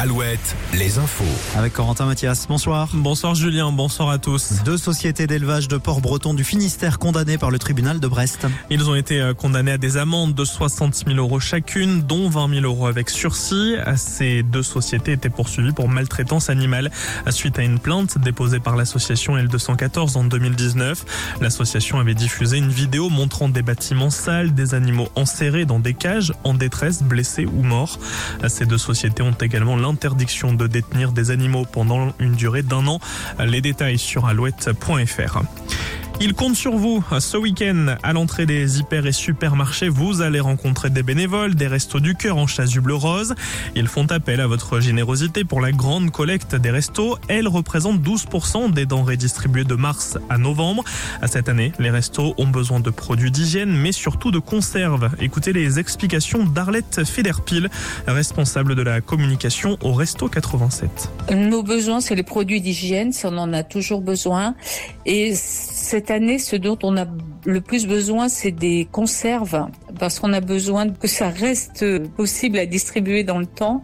Alouette, 0.00 0.54
les 0.74 0.98
infos. 0.98 1.24
Avec 1.56 1.72
Corentin 1.72 2.06
Mathias, 2.06 2.46
bonsoir. 2.46 2.88
Bonsoir 2.94 3.34
Julien, 3.34 3.72
bonsoir 3.72 4.10
à 4.10 4.18
tous. 4.18 4.62
Deux 4.64 4.76
sociétés 4.76 5.26
d'élevage 5.26 5.66
de 5.66 5.76
porc 5.76 6.00
breton 6.00 6.34
du 6.34 6.44
Finistère 6.44 7.00
condamnées 7.00 7.36
par 7.36 7.50
le 7.50 7.58
tribunal 7.58 7.98
de 7.98 8.06
Brest. 8.06 8.46
Ils 8.70 8.88
ont 8.88 8.94
été 8.94 9.20
euh, 9.20 9.34
condamnés 9.34 9.72
à 9.72 9.76
des 9.76 9.96
amendes 9.96 10.34
de 10.34 10.44
60 10.44 11.02
000 11.04 11.18
euros 11.18 11.40
chacune, 11.40 12.02
dont 12.02 12.28
20 12.28 12.60
000 12.60 12.64
euros 12.64 12.86
avec 12.86 13.10
sursis. 13.10 13.74
Ces 13.96 14.44
deux 14.44 14.62
sociétés 14.62 15.10
étaient 15.10 15.30
poursuivies 15.30 15.72
pour 15.72 15.88
maltraitance 15.88 16.48
animale 16.48 16.92
suite 17.30 17.58
à 17.58 17.62
une 17.62 17.80
plainte 17.80 18.18
déposée 18.18 18.60
par 18.60 18.76
l'association 18.76 19.36
L214 19.36 20.16
en 20.16 20.22
2019. 20.22 21.38
L'association 21.40 21.98
avait 21.98 22.14
diffusé 22.14 22.58
une 22.58 22.70
vidéo 22.70 23.08
montrant 23.08 23.48
des 23.48 23.62
bâtiments 23.62 24.10
sales, 24.10 24.54
des 24.54 24.74
animaux 24.74 25.08
enserrés 25.16 25.64
dans 25.64 25.80
des 25.80 25.94
cages, 25.94 26.32
en 26.44 26.54
détresse, 26.54 27.02
blessés 27.02 27.46
ou 27.46 27.64
morts. 27.64 27.98
Ces 28.46 28.64
deux 28.64 28.78
sociétés 28.78 29.24
ont 29.24 29.32
également 29.32 29.76
l'interdiction 29.88 30.52
de 30.52 30.66
détenir 30.66 31.12
des 31.12 31.30
animaux 31.30 31.64
pendant 31.64 32.12
une 32.18 32.34
durée 32.34 32.62
d'un 32.62 32.86
an. 32.86 33.00
Les 33.38 33.60
détails 33.60 33.98
sur 33.98 34.26
alouette.fr. 34.26 35.38
Il 36.20 36.34
compte 36.34 36.56
sur 36.56 36.76
vous. 36.76 37.04
Ce 37.20 37.36
week-end, 37.36 37.94
à 38.02 38.12
l'entrée 38.12 38.44
des 38.44 38.80
hyper 38.80 39.06
et 39.06 39.12
supermarchés, 39.12 39.88
vous 39.88 40.20
allez 40.20 40.40
rencontrer 40.40 40.90
des 40.90 41.04
bénévoles, 41.04 41.54
des 41.54 41.68
restos 41.68 42.00
du 42.00 42.16
cœur 42.16 42.38
en 42.38 42.48
chasuble 42.48 42.90
rose. 42.90 43.36
Ils 43.76 43.86
font 43.86 44.06
appel 44.06 44.40
à 44.40 44.48
votre 44.48 44.80
générosité 44.80 45.44
pour 45.44 45.60
la 45.60 45.70
grande 45.70 46.10
collecte 46.10 46.56
des 46.56 46.70
restos. 46.70 47.16
Elle 47.28 47.46
représente 47.46 48.00
12% 48.00 48.72
des 48.72 48.84
denrées 48.84 49.16
distribuées 49.16 49.62
de 49.62 49.76
mars 49.76 50.18
à 50.28 50.38
novembre. 50.38 50.82
Cette 51.24 51.48
année, 51.48 51.72
les 51.78 51.90
restos 51.90 52.34
ont 52.36 52.48
besoin 52.48 52.80
de 52.80 52.90
produits 52.90 53.30
d'hygiène, 53.30 53.70
mais 53.70 53.92
surtout 53.92 54.32
de 54.32 54.40
conserves. 54.40 55.10
Écoutez 55.20 55.52
les 55.52 55.78
explications 55.78 56.42
d'Arlette 56.44 57.04
Federpil, 57.04 57.70
responsable 58.08 58.74
de 58.74 58.82
la 58.82 59.00
communication 59.00 59.78
au 59.84 59.92
Resto 59.92 60.28
87. 60.28 61.10
Nos 61.30 61.62
besoins, 61.62 62.00
c'est 62.00 62.16
les 62.16 62.24
produits 62.24 62.60
d'hygiène, 62.60 63.12
ça 63.12 63.28
on 63.30 63.38
en 63.38 63.52
a 63.52 63.62
toujours 63.62 64.00
besoin. 64.00 64.56
Et 65.06 65.34
cette 65.88 66.10
année, 66.10 66.38
ce 66.38 66.54
dont 66.54 66.78
on 66.82 66.98
a 66.98 67.06
le 67.46 67.62
plus 67.62 67.86
besoin, 67.86 68.28
c'est 68.28 68.50
des 68.50 68.86
conserves, 68.92 69.68
parce 69.98 70.20
qu'on 70.20 70.34
a 70.34 70.42
besoin 70.42 70.90
que 70.90 71.08
ça 71.08 71.30
reste 71.30 72.06
possible 72.08 72.58
à 72.58 72.66
distribuer 72.66 73.24
dans 73.24 73.38
le 73.38 73.46
temps. 73.46 73.82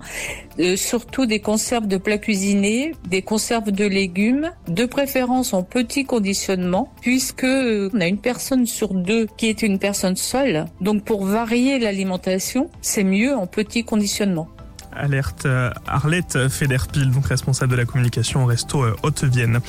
Euh, 0.60 0.76
surtout 0.76 1.24
des 1.24 1.40
conserves 1.40 1.86
de 1.86 1.96
plats 1.96 2.18
cuisinés, 2.18 2.92
des 3.08 3.22
conserves 3.22 3.72
de 3.72 3.86
légumes, 3.86 4.50
de 4.68 4.84
préférence 4.84 5.54
en 5.54 5.62
petit 5.62 6.04
conditionnement, 6.04 6.92
puisque 7.00 7.44
euh, 7.44 7.88
on 7.94 8.00
a 8.02 8.06
une 8.06 8.18
personne 8.18 8.66
sur 8.66 8.92
deux 8.92 9.26
qui 9.38 9.46
est 9.46 9.62
une 9.62 9.78
personne 9.78 10.16
seule. 10.16 10.66
Donc 10.82 11.04
pour 11.04 11.24
varier 11.24 11.78
l'alimentation, 11.78 12.68
c'est 12.82 13.02
mieux 13.02 13.34
en 13.34 13.46
petit 13.46 13.82
conditionnement 13.82 14.48
alerte 14.96 15.46
euh, 15.46 15.70
Arlette 15.86 16.48
Federpil, 16.48 17.10
donc 17.10 17.26
responsable 17.26 17.72
de 17.72 17.76
la 17.76 17.84
communication 17.84 18.44
au 18.44 18.46
resto 18.46 18.82
euh, 18.82 18.96
Haute-Vienne. 19.02 19.60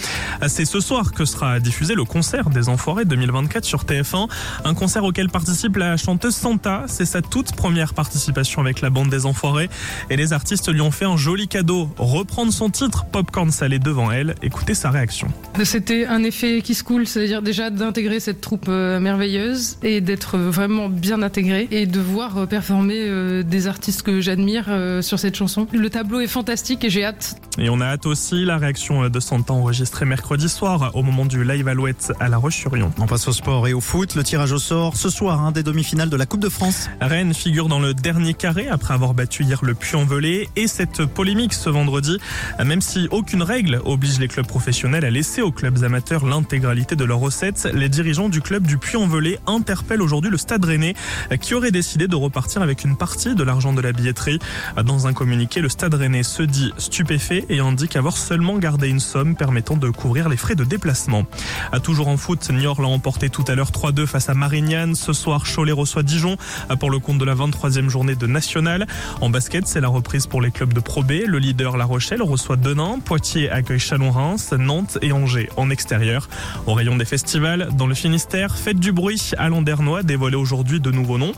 Euh, 0.42 0.48
c'est 0.48 0.66
ce 0.66 0.80
soir 0.80 1.12
que 1.12 1.26
sera 1.26 1.59
diffusé 1.59 1.95
le 1.95 2.04
concert 2.04 2.50
des 2.50 2.70
Enfoirés 2.70 3.06
2024 3.06 3.66
sur 3.66 3.84
TF1, 3.84 4.30
un 4.64 4.73
concert 4.73 5.03
auquel 5.03 5.30
participe 5.30 5.78
la 5.78 5.98
chanteuse 5.98 6.36
Santa. 6.36 6.84
C'est 6.88 7.06
sa 7.06 7.22
toute 7.22 7.56
première 7.56 7.94
participation 7.94 8.62
avec 8.62 8.81
la 8.81 8.90
bande 8.90 9.09
des 9.09 9.26
Enfoirés 9.26 9.70
et 10.09 10.16
les 10.16 10.34
artistes 10.34 10.72
lui 10.72 10.81
ont 10.81 10.92
fait 10.92 11.06
un 11.06 11.18
joli 11.18 11.48
cadeau, 11.48 11.90
reprendre 11.98 12.53
son 12.53 12.70
titre 12.70 13.06
Popcorn 13.06 13.52
salé 13.52 13.80
devant 13.80 14.12
elle. 14.12 14.36
Écoutez 14.42 14.73
sa 14.73 14.92
réaction. 14.92 15.28
C'était 15.64 16.06
un 16.06 16.23
effet 16.23 16.62
qui 16.62 16.76
se 16.76 16.84
coule, 16.84 17.08
c'est-à-dire 17.08 17.42
déjà 17.42 17.70
d'intégrer 17.70 18.20
cette 18.20 18.42
troupe 18.42 18.68
merveilleuse 18.68 19.78
et 19.84 20.02
d'être 20.02 20.38
vraiment 20.38 20.90
bien 20.90 21.22
intégré 21.22 21.68
et 21.72 21.86
de 21.86 22.00
voir 22.00 22.48
performer 22.48 23.44
des 23.44 23.68
artistes 23.68 24.02
que 24.03 24.22
j'admire 24.22 24.66
sur 25.02 25.14
cette 25.19 25.35
chanson. 25.35 25.67
Le 25.71 25.89
tableau 25.89 26.19
est 26.19 26.27
fantastique 26.27 26.83
et 26.83 26.89
j'ai 26.89 27.05
hâte. 27.05 27.35
Et 27.58 27.69
on 27.69 27.80
a 27.80 27.85
hâte 27.85 28.05
aussi 28.05 28.44
la 28.44 28.58
réaction 28.58 29.08
de 29.08 29.19
Santa 29.19 29.53
enregistrée 29.53 30.06
mercredi 30.06 30.50
soir 30.50 30.91
au 30.94 31.03
moment 31.03 31.25
du 31.25 31.44
live 31.44 31.67
Alouette 31.67 32.12
à 32.19 32.28
La 32.28 32.38
Roche-sur-Yon. 32.38 32.91
On 33.00 33.06
passe 33.06 33.28
au 33.28 33.31
sport 33.31 33.67
et 33.67 33.73
au 33.73 33.81
foot. 33.81 34.16
Le 34.16 34.23
tirage 34.23 34.51
au 34.51 34.57
sort 34.57 34.97
ce 34.97 35.09
soir 35.09 35.41
hein, 35.41 35.51
des 35.51 35.63
demi-finales 35.63 36.09
de 36.09 36.17
la 36.17 36.25
Coupe 36.25 36.41
de 36.41 36.50
France. 36.50 36.90
Rennes 37.00 37.34
figure 37.34 37.67
dans 37.67 37.79
le 37.79 37.94
dernier 37.94 38.34
carré 38.34 38.67
après 38.67 38.94
avoir 38.94 39.13
battu 39.13 39.44
hier 39.44 39.59
le 39.63 39.73
Puy-en-Velay 39.73 40.50
et 40.56 40.67
cette 40.67 41.06
polémique 41.06 41.53
ce 41.53 41.69
vendredi, 41.69 42.17
même 42.63 42.81
si 42.81 43.07
aucune 43.11 43.44
règle 43.44 43.81
oblige 43.85 44.19
les 44.19 44.28
clubs 44.28 44.47
professionnels 44.47 45.06
à 45.06 45.09
laisser 45.09 45.41
aux 45.41 45.51
clubs 45.51 45.84
amateurs 45.84 46.25
l'intégralité 46.25 46.95
de 46.95 47.06
leurs 47.06 47.19
recettes, 47.19 47.69
les 47.73 47.90
dirigeants 47.90 48.29
du 48.29 48.41
club 48.41 48.66
du 48.66 48.78
Puy-en-Velay 48.78 49.40
interpellent 49.47 50.01
aujourd'hui 50.01 50.29
le 50.29 50.38
Stade 50.38 50.66
Rennais 50.66 50.94
qui 51.40 51.53
aurait 51.53 51.72
décidé 51.72 52.07
de 52.07 52.16
repartir 52.16 52.61
avec 52.61 52.84
une 52.84 52.97
partie 52.97 53.35
de 53.35 53.44
l'argent 53.44 53.73
de 53.73 53.81
la 53.81 53.91
billetterie. 53.91 54.40
Dans 54.84 55.04
un 55.07 55.13
communiqué, 55.13 55.61
le 55.61 55.69
Stade 55.69 55.93
Rennais 55.93 56.23
se 56.23 56.43
dit 56.43 56.71
stupéfait 56.77 57.45
et 57.49 57.59
indique 57.59 57.95
avoir 57.95 58.17
seulement 58.17 58.57
gardé 58.57 58.88
une 58.88 58.99
somme 58.99 59.35
permettant 59.35 59.77
de 59.77 59.89
couvrir 59.89 60.29
les 60.29 60.38
frais 60.38 60.55
de 60.55 60.63
déplacement. 60.63 61.25
À 61.71 61.79
toujours 61.79 62.07
en 62.07 62.17
foot, 62.17 62.49
Niort 62.49 62.81
l'a 62.81 62.88
emporté 62.88 63.29
tout 63.29 63.43
à 63.47 63.55
l'heure 63.55 63.71
3-2 63.71 64.05
face 64.05 64.29
à 64.29 64.33
Marignane. 64.33 64.95
Ce 64.95 65.13
soir, 65.13 65.43
Cholet 65.43 65.71
reçoit 65.71 66.03
Dijon 66.03 66.38
pour 66.79 66.91
le 66.91 66.99
compte 66.99 67.17
de 67.17 67.25
la 67.25 67.35
23e 67.35 67.89
journée 67.89 68.16
de 68.16 68.27
National. 68.27 68.88
En 69.21 69.29
basket, 69.29 69.67
c'est 69.67 69.81
la 69.81 69.88
reprise 69.88 70.27
pour 70.27 70.41
les 70.41 70.51
clubs 70.51 70.73
de 70.73 70.79
Pro 70.79 71.03
B. 71.03 71.11
Le 71.25 71.39
leader 71.39 71.77
La 71.77 71.85
Rochelle 71.85 72.22
reçoit 72.22 72.55
Denain, 72.55 72.99
Poitiers 72.99 73.49
accueille 73.49 73.79
Chalon-Reims, 73.79 74.53
Nantes 74.57 74.97
et 75.01 75.11
Angers 75.11 75.49
en 75.57 75.69
extérieur. 75.69 76.29
Au 76.67 76.73
rayon 76.73 76.95
des 76.95 77.05
festivals, 77.05 77.69
dans 77.77 77.87
le 77.87 77.95
Finistère, 77.95 78.55
Fête 78.55 78.79
du 78.79 78.91
bruit 78.91 79.31
à 79.37 79.49
Landernois 79.49 80.03
dévoilé 80.03 80.35
aujourd'hui 80.35 80.79
de 80.79 80.91
nouveaux 80.91 81.17
noms. 81.17 81.33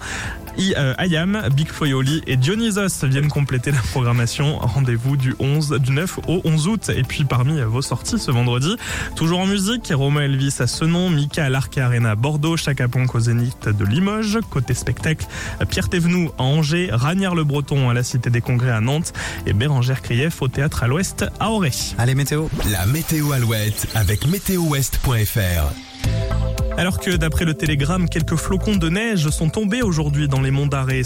I, 0.57 0.73
euh, 0.77 0.93
Ayam, 0.97 1.41
Big 1.55 1.69
Foyoli 1.69 2.21
et 2.27 2.35
Dionysos 2.35 3.03
viennent 3.03 3.27
compléter 3.27 3.71
la 3.71 3.79
programmation. 3.91 4.57
Rendez-vous 4.57 5.17
du 5.17 5.35
11, 5.39 5.79
du 5.79 5.91
9 5.91 6.19
au 6.27 6.41
11 6.43 6.67
août. 6.67 6.91
Et 6.95 7.03
puis 7.03 7.23
parmi 7.23 7.61
vos 7.61 7.81
sorties 7.81 8.19
ce 8.19 8.31
vendredi, 8.31 8.75
toujours 9.15 9.39
en 9.39 9.45
musique, 9.45 9.91
Roma 9.93 10.23
Elvis 10.23 10.55
à 10.59 10.67
Senon, 10.67 11.09
Mika 11.09 11.45
à 11.45 11.49
l'Arc 11.49 11.77
Arena 11.77 12.11
à 12.11 12.15
Bordeaux, 12.15 12.57
Chaka 12.57 12.87
Ponk 12.87 13.13
au 13.15 13.19
Zénith 13.19 13.69
de 13.69 13.85
Limoges. 13.85 14.39
Côté 14.49 14.73
spectacle, 14.73 15.25
Pierre 15.69 15.89
Thévenoud 15.89 16.31
à 16.37 16.43
Angers, 16.43 16.89
Ragnard 16.91 17.35
le 17.35 17.43
Breton 17.43 17.89
à 17.89 17.93
la 17.93 18.03
Cité 18.03 18.29
des 18.29 18.41
Congrès 18.41 18.71
à 18.71 18.81
Nantes 18.81 19.13
et 19.45 19.53
Bérangère 19.53 20.01
Krief 20.01 20.41
au 20.41 20.47
Théâtre 20.47 20.83
à 20.83 20.87
l'Ouest 20.87 21.25
à 21.39 21.51
Auray. 21.51 21.71
Allez 21.97 22.15
météo. 22.15 22.47
La 22.71 22.85
météo 22.85 23.31
Alouette 23.31 23.87
avec 23.95 24.27
météo-ouest.fr 24.27 25.96
alors 26.77 26.99
que 26.99 27.09
d'après 27.15 27.43
le 27.43 27.55
télégramme, 27.55 28.07
quelques 28.07 28.35
flocons 28.35 28.75
de 28.75 28.87
neige 28.87 29.29
sont 29.29 29.49
tombés 29.49 29.81
aujourd'hui 29.81 30.27
dans 30.27 30.41
les 30.41 30.51
monts 30.51 30.67
d'Arrée. 30.67 31.01